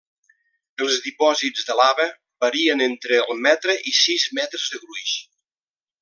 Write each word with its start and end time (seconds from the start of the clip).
Els 0.83 0.95
dipòsits 1.07 1.67
de 1.67 1.75
lava 1.81 2.07
varien 2.45 2.81
entre 2.89 3.19
el 3.25 3.43
metre 3.49 3.75
i 3.95 3.97
sis 4.01 4.25
metres 4.39 4.65
de 4.75 4.81
gruix. 4.87 5.13